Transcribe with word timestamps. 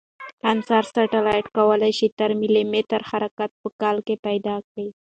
انسار 0.51 0.83
سټلایټ 0.91 1.45
کوای 1.55 1.91
شي 1.99 2.07
تر 2.19 2.29
ملي 2.41 2.63
متر 2.71 3.01
حرکت 3.09 3.51
په 3.61 3.69
کال 3.81 3.97
کې 4.07 4.15
پیدا 4.25 4.55
کړي 4.69 4.87